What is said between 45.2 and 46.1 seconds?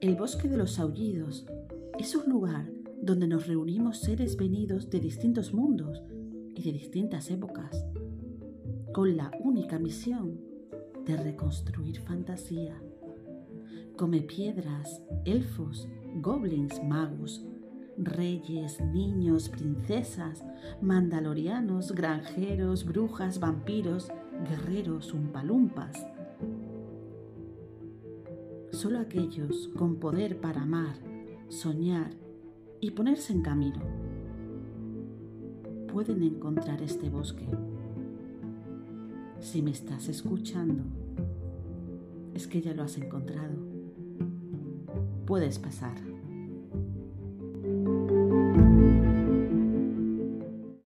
Puedes pasar.